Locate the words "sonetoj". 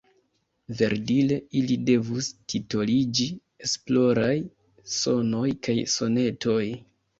6.01-6.61